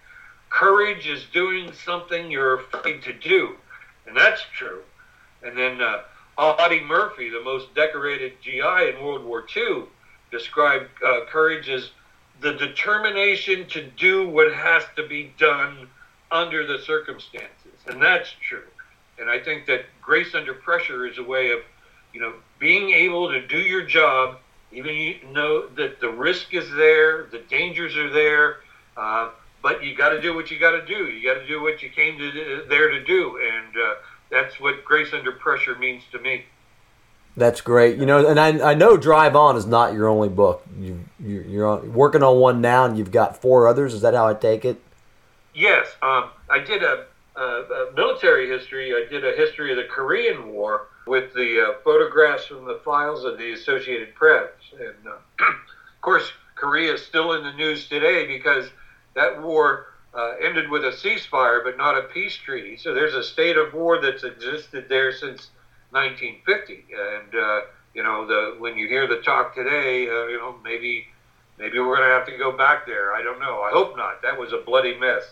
[0.51, 3.57] courage is doing something you're afraid to do,
[4.07, 4.83] and that's true.
[5.45, 6.03] And then uh,
[6.37, 9.85] Audie Murphy, the most decorated GI in World War II,
[10.33, 11.91] described uh, courage as
[12.41, 15.89] the determination to do what has to be done
[16.33, 17.79] under the circumstances.
[17.87, 18.67] And that's true.
[19.21, 21.61] And I think that grace under pressure is a way of,
[22.13, 22.33] you know,
[22.65, 24.39] being able to do your job,
[24.73, 28.61] even you know that the risk is there, the dangers are there,
[28.97, 29.29] uh,
[29.63, 31.09] but you got to do what you got to do.
[31.11, 33.95] You got to do what you came to there to do, and uh,
[34.31, 36.47] that's what grace under pressure means to me.
[37.37, 37.99] That's great.
[37.99, 40.65] You know, and I, I know Drive On is not your only book.
[40.81, 43.93] You, you are working on one now, and you've got four others.
[43.93, 44.81] Is that how I take it?
[45.55, 47.05] Yes, um, I did a,
[47.37, 48.95] a, a, military history.
[48.95, 53.25] I did a history of the Korean War with the uh, photographs from the files
[53.25, 58.27] of the Associated Press, and uh, of course, Korea is still in the news today
[58.27, 58.71] because
[59.15, 62.77] that war uh, ended with a ceasefire, but not a peace treaty.
[62.77, 65.51] So there's a state of war that's existed there since
[65.91, 66.85] 1950.
[66.93, 67.61] And uh,
[67.95, 71.07] you know, the when you hear the talk today, uh, you know, maybe
[71.59, 73.15] maybe we're going to have to go back there.
[73.15, 73.61] I don't know.
[73.61, 74.23] I hope not.
[74.23, 75.23] That was a bloody mess.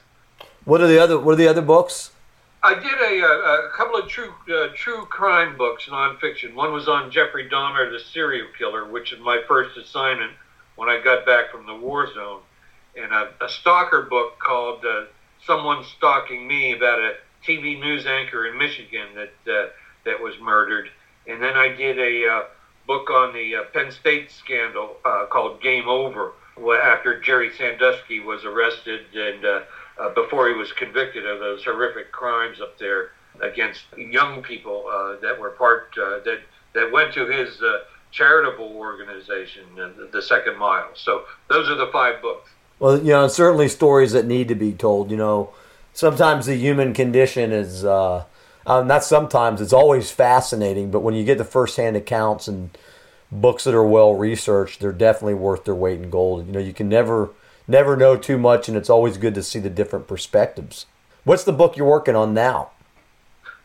[0.64, 2.11] What are the other What are the other books?
[2.64, 6.54] I did a, a, couple of true uh, true crime books, nonfiction.
[6.54, 10.30] One was on Jeffrey Dahmer, the serial killer, which is my first assignment
[10.76, 12.40] when I got back from the war zone,
[12.96, 15.06] and a, a stalker book called uh,
[15.44, 19.70] "Someone Stalking Me" about a TV news anchor in Michigan that uh,
[20.04, 20.88] that was murdered.
[21.26, 22.42] And then I did a uh,
[22.86, 26.34] book on the uh, Penn State scandal uh, called Game Over,
[26.80, 29.64] after Jerry Sandusky was arrested and
[29.98, 34.84] uh, uh, before he was convicted of those horrific crimes up there against young people
[34.90, 36.40] uh, that were part that
[36.74, 37.60] that went to his
[38.10, 40.90] charitable organization, the, the Second Mile.
[40.94, 42.50] So those are the five books.
[42.78, 45.10] Well, you know, certainly stories that need to be told.
[45.10, 45.54] You know,
[45.92, 48.24] sometimes the human condition is uh,
[48.66, 52.76] um, not sometimes, it's always fascinating, but when you get the firsthand accounts and
[53.30, 56.46] books that are well researched, they're definitely worth their weight in gold.
[56.46, 57.30] You know, you can never
[57.72, 60.86] never know too much, and it's always good to see the different perspectives.
[61.24, 62.70] What's the book you're working on now?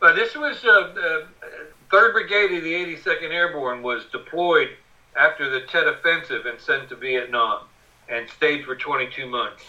[0.00, 1.26] Well, this was uh, uh,
[1.90, 4.70] Third Brigade of the 82nd Airborne was deployed
[5.16, 7.60] after the Tet Offensive and sent to Vietnam,
[8.08, 9.64] and stayed for 22 months.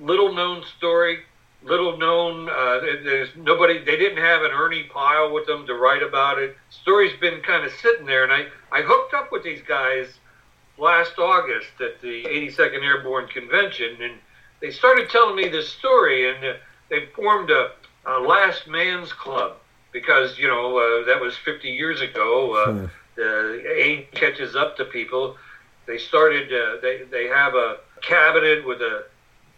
[0.00, 1.20] Little known story
[1.64, 2.48] little known.
[2.48, 3.82] Uh, there's nobody.
[3.82, 6.56] They didn't have an Ernie Pyle with them to write about it.
[6.70, 10.18] Story's been kind of sitting there, and I I hooked up with these guys
[10.78, 14.14] last August at the 82nd Airborne Convention, and
[14.60, 16.54] they started telling me this story, and uh,
[16.90, 17.70] they formed a,
[18.06, 19.56] a Last Man's Club
[19.92, 22.54] because you know uh, that was 50 years ago.
[22.54, 22.86] Uh, hmm.
[23.16, 25.36] The aid catches up to people.
[25.86, 26.52] They started.
[26.52, 29.04] Uh, they they have a cabinet with a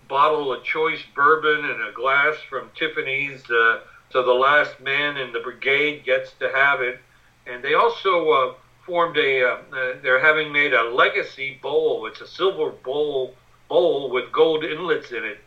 [0.08, 3.42] bottle of choice bourbon and a glass from Tiffany's.
[3.50, 7.00] Uh, so the last man in the brigade gets to have it.
[7.46, 8.54] And they also uh,
[8.86, 9.42] formed a.
[9.42, 12.06] Uh, uh they're having made a legacy bowl.
[12.06, 13.34] It's a silver bowl
[13.68, 15.38] bowl with gold inlets in it,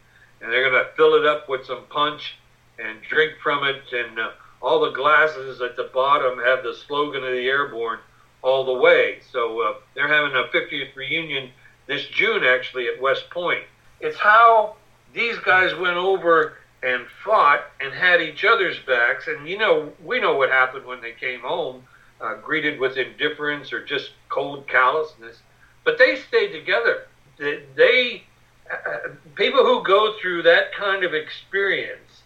[0.42, 2.36] and they're going to fill it up with some punch
[2.78, 3.82] and drink from it.
[3.94, 8.00] And uh, all the glasses at the bottom have the slogan of the airborne
[8.42, 9.20] all the way.
[9.32, 11.52] So uh, they're having a 50th reunion
[11.88, 13.64] this June actually at West Point.
[14.00, 14.76] It's how
[15.14, 19.28] these guys went over and fought and had each other's backs.
[19.28, 21.84] And you know, we know what happened when they came home,
[22.22, 25.38] uh, greeted with indifference or just cold callousness.
[25.84, 27.08] But they stayed together.
[27.38, 28.24] They
[28.70, 32.22] uh, people who go through that kind of experience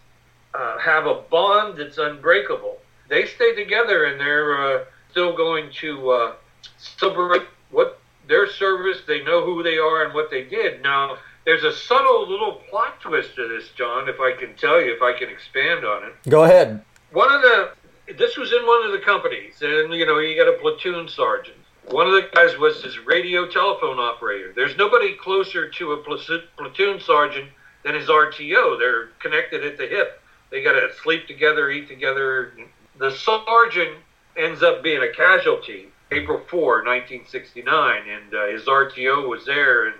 [0.54, 2.78] uh, have a bond that's unbreakable.
[3.08, 6.32] They stay together and they're uh, still going to uh,
[6.78, 8.98] celebrate what their service.
[9.06, 10.82] They know who they are and what they did.
[10.82, 14.08] Now, there's a subtle little plot twist to this, John.
[14.08, 16.14] If I can tell you, if I can expand on it.
[16.28, 16.82] Go ahead.
[17.12, 17.70] One of the
[18.18, 21.56] this was in one of the companies, and you know you got a platoon sergeant.
[21.88, 24.52] One of the guys was his radio telephone operator.
[24.54, 27.50] There's nobody closer to a platoon sergeant
[27.82, 28.78] than his RTO.
[28.78, 30.20] They're connected at the hip.
[30.50, 32.52] They got to sleep together, eat together.
[32.98, 33.98] The sergeant
[34.36, 39.96] ends up being a casualty April 4, 1969, and uh, his RTO was there and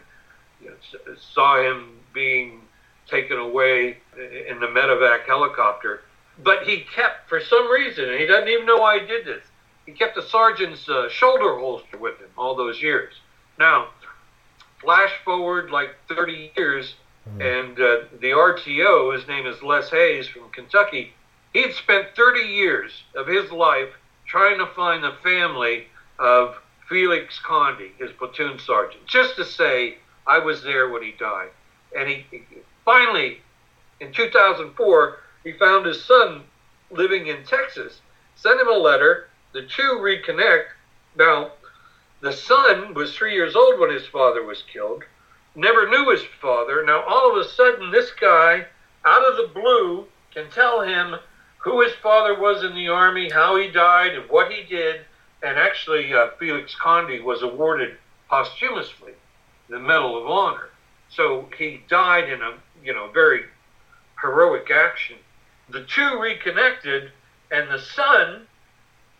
[0.63, 2.61] you know, saw him being
[3.09, 6.03] taken away in the medevac helicopter.
[6.43, 9.45] But he kept, for some reason, and he doesn't even know why he did this,
[9.87, 13.15] he kept the sergeant's uh, shoulder holster with him all those years.
[13.59, 13.89] Now,
[14.81, 16.95] flash forward like 30 years,
[17.29, 17.41] mm-hmm.
[17.41, 21.13] and uh, the RTO, his name is Les Hayes from Kentucky,
[21.53, 23.91] he had spent 30 years of his life
[24.27, 25.87] trying to find the family
[26.19, 26.57] of
[26.89, 31.51] Felix Conde, his platoon sergeant, just to say, I was there when he died.
[31.97, 32.27] And he
[32.85, 33.41] finally,
[34.01, 36.43] in 2004, he found his son
[36.91, 38.01] living in Texas,
[38.35, 39.29] sent him a letter.
[39.53, 40.65] The two reconnect.
[41.17, 41.53] Now,
[42.21, 45.05] the son was three years old when his father was killed,
[45.55, 46.85] never knew his father.
[46.85, 48.67] Now, all of a sudden, this guy,
[49.05, 51.17] out of the blue, can tell him
[51.59, 55.03] who his father was in the army, how he died, and what he did.
[55.43, 57.97] And actually, uh, Felix Conde was awarded
[58.29, 59.13] posthumously
[59.69, 60.69] the Medal of Honor.
[61.11, 63.45] So he died in a you know very
[64.21, 65.17] heroic action.
[65.75, 67.11] The two reconnected,
[67.51, 68.47] and the son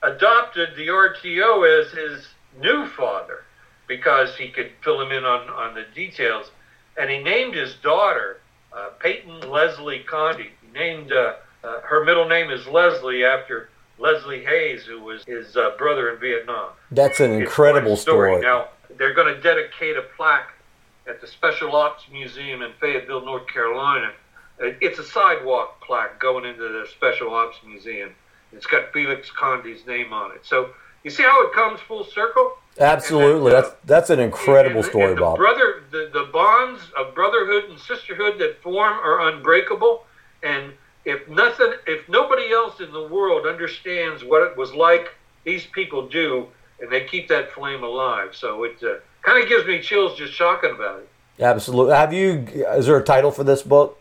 [0.05, 2.29] adopted the RTO as his
[2.61, 3.43] new father
[3.89, 6.53] because he could fill him in on, on the details.
[6.97, 8.39] And he named his daughter
[8.73, 10.43] uh, Peyton Leslie Conde.
[10.43, 15.57] He named uh, uh, her middle name is Leslie after Leslie Hayes, who was his
[15.57, 16.71] uh, brother in Vietnam.
[16.93, 18.41] That's an incredible story.
[18.41, 18.43] story.
[18.43, 20.53] Now they're going to dedicate a plaque
[21.09, 24.13] at the Special Ops Museum in Fayetteville, North Carolina.
[24.81, 28.15] It's a sidewalk plaque going into the Special Ops Museum.
[28.53, 30.47] It's got Felix Conde's name on it.
[30.47, 30.71] So
[31.03, 32.53] you see how it comes full circle?
[32.81, 35.37] Absolutely, then, uh, that's that's an incredible and, story, and Bob.
[35.37, 40.05] Brother, the, the bonds of brotherhood and sisterhood that form are unbreakable,
[40.43, 40.73] and
[41.05, 46.09] if nothing, if nobody else in the world understands what it was like, these people
[46.09, 46.49] do,
[46.81, 48.35] and they keep that flame alive.
[48.35, 51.09] So it uh, kind of gives me chills just talking about it.
[51.39, 51.95] Absolutely.
[51.95, 52.47] Have you?
[52.77, 54.01] Is there a title for this book?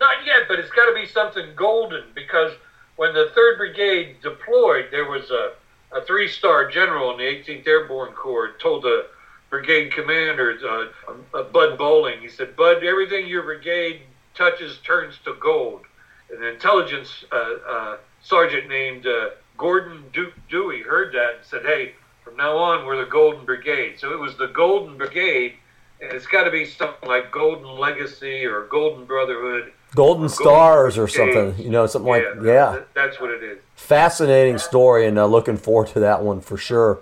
[0.00, 2.52] Not yet, but it's got to be something golden because
[2.96, 5.52] when the Third Brigade deployed, there was a,
[5.92, 9.06] a three-star general in the 18th Airborne Corps told the
[9.50, 14.02] brigade commander, uh, uh, Bud Bolling, he said, "Bud, everything your brigade
[14.34, 15.82] touches turns to gold."
[16.30, 21.94] An intelligence uh, uh sergeant named uh, Gordon Duke Dewey heard that and said, "Hey,
[22.22, 25.54] from now on, we're the Golden Brigade." So it was the Golden Brigade,
[26.00, 29.72] and it's got to be something like Golden Legacy or Golden Brotherhood.
[29.94, 32.80] Golden Stars or something, you know, something yeah, like yeah.
[32.94, 33.58] That's what it is.
[33.74, 36.98] Fascinating story, and uh, looking forward to that one for sure.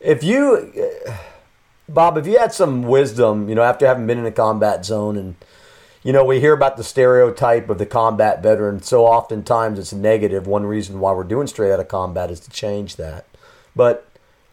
[0.00, 0.72] If you,
[1.88, 5.16] Bob, if you had some wisdom, you know, after having been in a combat zone
[5.16, 5.34] and
[6.04, 8.82] you know, we hear about the stereotype of the combat veteran.
[8.82, 10.46] So oftentimes it's negative.
[10.46, 13.24] One reason why we're doing straight out of combat is to change that.
[13.74, 14.06] But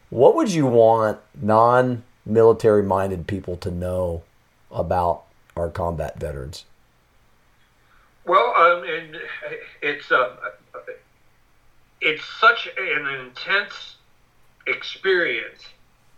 [0.09, 4.23] what would you want non military minded people to know
[4.71, 5.23] about
[5.57, 6.63] our combat veterans?
[8.25, 9.17] Well, um, and
[9.81, 10.35] it's uh,
[11.99, 13.95] it's such an intense
[14.67, 15.63] experience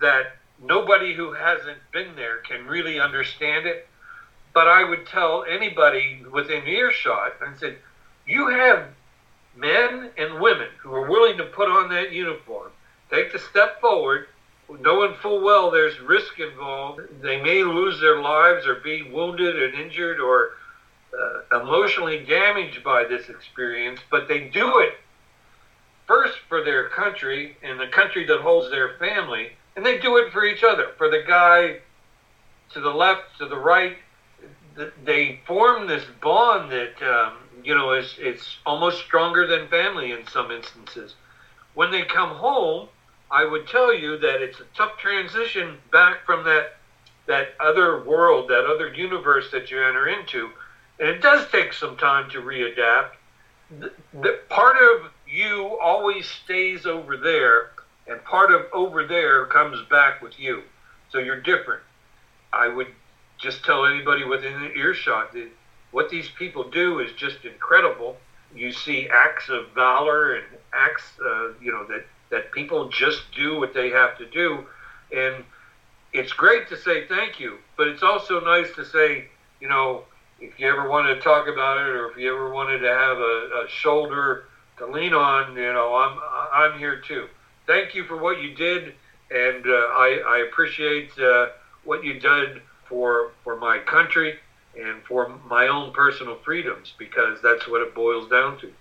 [0.01, 3.87] that nobody who hasn't been there can really understand it.
[4.53, 7.77] But I would tell anybody within earshot and said,
[8.27, 8.85] you have
[9.55, 12.71] men and women who are willing to put on that uniform,
[13.09, 14.27] take the step forward,
[14.79, 17.01] knowing full well there's risk involved.
[17.21, 20.51] They may lose their lives or be wounded and injured or
[21.19, 24.93] uh, emotionally damaged by this experience, but they do it
[26.08, 30.32] first for their country and the country that holds their family, and they do it
[30.32, 31.78] for each other, for the guy
[32.74, 33.97] to the left, to the right,
[35.03, 40.26] they form this bond that um, you know is it's almost stronger than family in
[40.28, 41.14] some instances.
[41.76, 42.88] When they come home,
[43.30, 46.78] I would tell you that it's a tough transition back from that
[47.26, 50.49] that other world, that other universe that you enter into,
[50.99, 53.11] and it does take some time to readapt.
[53.79, 57.71] The, the part of you always stays over there,
[58.07, 60.63] and part of over there comes back with you.
[61.11, 61.81] So you're different.
[62.51, 62.87] I would
[63.39, 65.49] just tell anybody within the earshot that
[65.91, 68.17] what these people do is just incredible.
[68.55, 73.57] You see acts of valor and acts, uh, you know, that, that people just do
[73.57, 74.65] what they have to do.
[75.15, 75.43] And
[76.13, 79.27] it's great to say thank you, but it's also nice to say,
[79.59, 80.03] you know,
[80.43, 83.17] if you ever wanted to talk about it or if you ever wanted to have
[83.17, 84.45] a, a shoulder
[84.77, 86.19] to lean on, you know, I'm,
[86.53, 87.27] I'm here too.
[87.65, 88.93] Thank you for what you did.
[89.31, 91.47] And uh, I, I appreciate uh,
[91.85, 94.37] what you did for, for my country
[94.79, 98.73] and for my own personal freedoms because that's what it boils down to.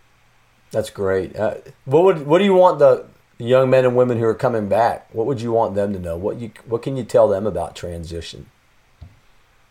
[0.72, 1.36] That's great.
[1.36, 3.04] Uh, what would what do you want the
[3.36, 5.06] young men and women who are coming back?
[5.12, 6.16] What would you want them to know?
[6.16, 8.46] What you what can you tell them about transition?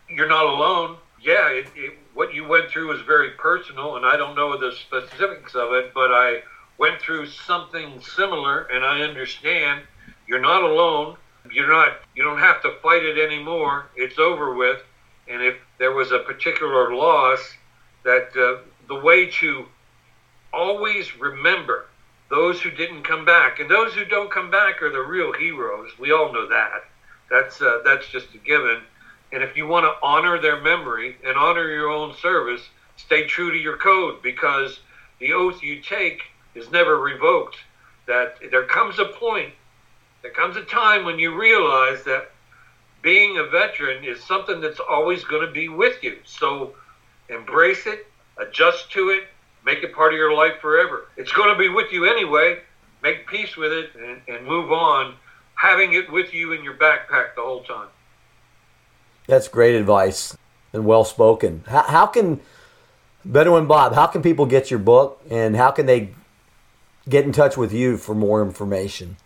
[0.08, 0.98] You're not alone.
[1.22, 4.72] Yeah, it, it, what you went through was very personal, and I don't know the
[4.72, 6.42] specifics of it, but I
[6.78, 9.82] went through something similar, and I understand.
[10.26, 11.16] You're not alone.
[11.52, 11.98] You're not.
[12.16, 13.86] You don't have to fight it anymore.
[13.94, 14.80] It's over with.
[15.28, 17.40] And if there was a particular loss,
[18.04, 19.66] that uh, the way to
[20.52, 21.86] always remember
[22.30, 25.90] those who didn't come back, and those who don't come back are the real heroes.
[26.00, 26.84] We all know that.
[27.30, 28.80] That's uh, that's just a given.
[29.32, 32.60] And if you want to honor their memory and honor your own service,
[32.96, 34.80] stay true to your code because
[35.18, 36.22] the oath you take
[36.54, 37.56] is never revoked.
[38.06, 39.52] That there comes a point,
[40.20, 42.30] there comes a time when you realize that
[43.00, 46.18] being a veteran is something that's always going to be with you.
[46.24, 46.74] So
[47.28, 48.06] embrace it,
[48.38, 49.24] adjust to it,
[49.64, 51.08] make it part of your life forever.
[51.16, 52.60] It's going to be with you anyway.
[53.02, 55.14] Make peace with it and, and move on,
[55.54, 57.88] having it with you in your backpack the whole time.
[59.26, 60.36] That's great advice
[60.72, 61.64] and well spoken.
[61.66, 62.40] How, how can
[63.24, 63.94] Bedouin Bob?
[63.94, 66.10] How can people get your book, and how can they
[67.08, 69.16] get in touch with you for more information?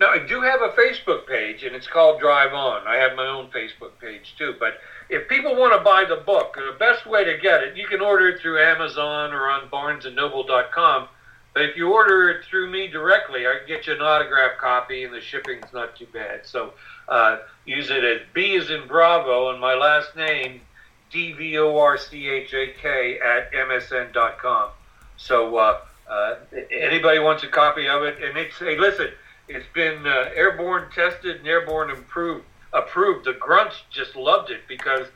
[0.00, 2.84] Now, I do have a Facebook page, and it's called Drive On.
[2.88, 4.54] I have my own Facebook page too.
[4.58, 7.86] But if people want to buy the book, the best way to get it, you
[7.86, 11.08] can order it through Amazon or on BarnesandNoble.com.
[11.54, 15.04] But if you order it through me directly, I can get you an autograph copy,
[15.04, 16.46] and the shipping's not too bad.
[16.46, 16.72] So
[17.08, 20.62] uh, use it as B is in Bravo, and my last name,
[21.10, 24.70] D V O R C H A K, at MSN.com.
[25.18, 26.36] So uh, uh,
[26.70, 29.08] anybody wants a copy of it, and it's hey, listen,
[29.48, 33.26] it's been uh, airborne tested and airborne improved, approved.
[33.26, 35.06] The grunts just loved it because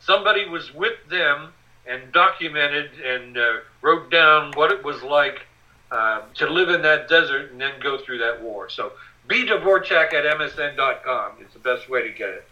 [0.00, 1.52] somebody was with them
[1.86, 5.46] and documented and uh, wrote down what it was like
[5.94, 8.68] uh, to live in that desert and then go through that war.
[8.68, 8.92] So
[9.28, 12.48] B Dvorchak at MSN.com is the best way to get it.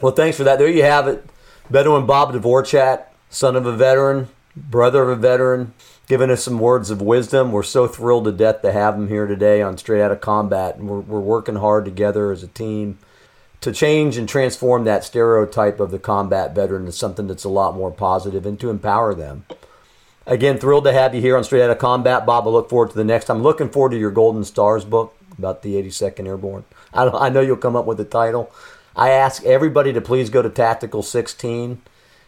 [0.00, 0.58] Well, thanks for that.
[0.58, 1.24] There you have it.
[1.70, 5.74] Bedouin Bob Dvorchak, son of a veteran, brother of a veteran,
[6.06, 7.52] giving us some words of wisdom.
[7.52, 10.76] We're so thrilled to death to have him here today on Straight Out of Combat.
[10.76, 12.98] And we're, we're working hard together as a team
[13.60, 17.74] to change and transform that stereotype of the combat veteran to something that's a lot
[17.74, 19.44] more positive and to empower them.
[20.28, 22.46] Again, thrilled to have you here on Straight Out of Combat, Bob.
[22.46, 23.42] I look forward to the next time.
[23.42, 26.64] Looking forward to your Golden Stars book about the 82nd Airborne.
[26.92, 28.52] I, I know you'll come up with a title.
[28.94, 31.80] I ask everybody to please go to Tactical 16.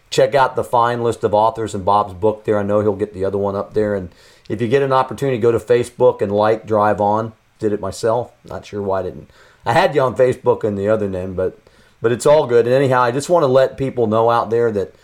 [0.09, 2.59] Check out the fine list of authors in Bob's book there.
[2.59, 3.95] I know he'll get the other one up there.
[3.95, 4.09] And
[4.49, 7.35] if you get an opportunity, go to Facebook and like Drive On.
[7.59, 8.33] Did it myself.
[8.47, 9.31] Not sure why I didn't.
[9.67, 11.59] I had you on Facebook and the other name, but
[12.01, 12.65] but it's all good.
[12.67, 14.95] And anyhow, I just want to let people know out there that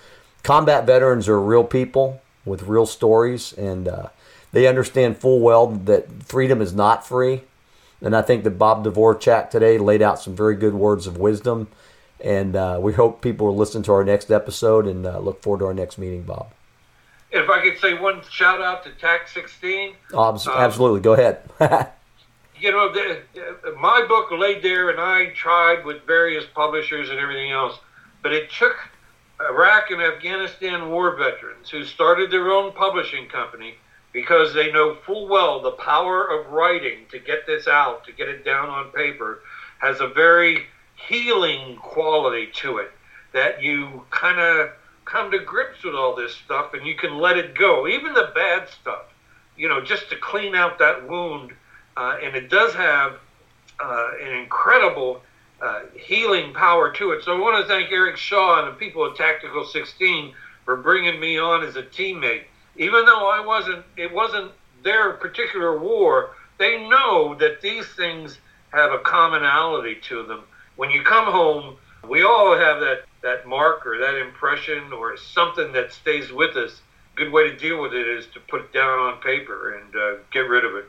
[0.43, 4.09] combat veterans are real people with real stories, and uh,
[4.53, 7.43] they understand full well that freedom is not free.
[8.01, 11.69] And I think that Bob Dvorchak today laid out some very good words of wisdom.
[12.21, 15.61] And uh, we hope people will listen to our next episode and uh, look forward
[15.61, 16.49] to our next meeting, Bob.
[17.31, 19.95] If I could say one shout out to TAC 16.
[20.15, 21.01] Um, absolutely.
[21.01, 21.43] Go ahead.
[22.59, 23.23] you know, the,
[23.79, 27.79] my book laid there, and I tried with various publishers and everything else,
[28.23, 28.77] but it took
[29.41, 33.75] Iraq and Afghanistan war veterans who started their own publishing company
[34.13, 38.29] because they know full well the power of writing to get this out, to get
[38.29, 39.41] it down on paper,
[39.79, 40.65] has a very
[40.95, 42.91] healing quality to it
[43.33, 44.71] that you kind of
[45.05, 48.33] come to grips with all this stuff and you can let it go, even the
[48.35, 49.05] bad stuff,
[49.57, 51.53] you know, just to clean out that wound.
[51.97, 53.17] Uh, and it does have
[53.79, 55.21] uh, an incredible
[55.63, 57.25] uh, healing power to it.
[57.25, 60.35] So I want to thank Eric Shaw and the people at Tactical 16
[60.65, 62.45] for bringing me on as a teammate
[62.79, 64.53] even though I wasn't, it wasn't
[64.83, 68.39] their particular war, they know that these things
[68.73, 70.45] have a commonality to them.
[70.77, 71.77] When you come home,
[72.07, 76.81] we all have that, that mark or that impression or something that stays with us.
[77.15, 80.23] Good way to deal with it is to put it down on paper and uh,
[80.31, 80.85] get rid of it.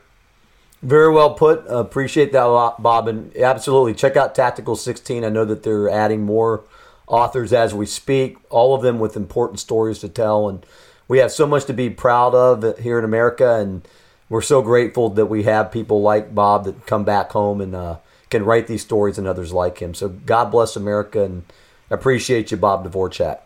[0.82, 1.64] Very well put.
[1.66, 3.08] Appreciate that a lot, Bob.
[3.08, 5.24] And absolutely, check out Tactical 16.
[5.24, 6.64] I know that they're adding more
[7.08, 10.48] authors as we speak, all of them with important stories to tell.
[10.48, 10.64] And
[11.08, 13.56] we have so much to be proud of here in America.
[13.56, 13.86] And
[14.28, 17.96] we're so grateful that we have people like Bob that come back home and uh,
[18.30, 19.94] can write these stories and others like him.
[19.94, 21.44] So God bless America and
[21.90, 23.40] appreciate you, Bob Dvorchak.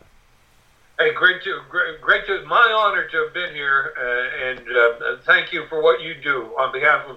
[0.99, 5.16] Hey, great to great, great to my honor to have been here, uh, and uh,
[5.24, 7.16] thank you for what you do on behalf of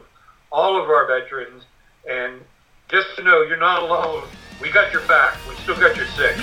[0.50, 1.64] all of our veterans.
[2.10, 2.42] And
[2.88, 4.24] just to know, you're not alone.
[4.62, 5.38] We got your back.
[5.50, 6.38] We still got your six.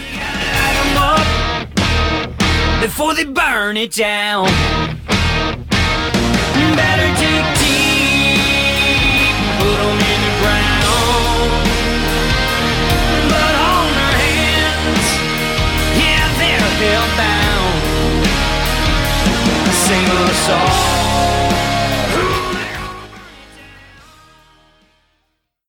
[2.82, 4.46] Before they burn it down,
[6.76, 7.31] better